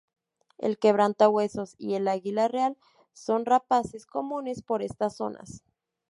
El 0.57 0.79
quebrantahuesos 0.79 1.75
y 1.77 1.93
el 1.93 2.07
águila 2.07 2.47
real 2.47 2.75
son 3.13 3.45
rapaces 3.45 4.07
comunes 4.07 4.63
por 4.63 4.81
estas 4.81 5.17
zonas. 5.17 5.61